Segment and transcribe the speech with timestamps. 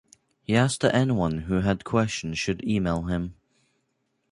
[0.41, 3.35] He asked that anyone who had questions should email him.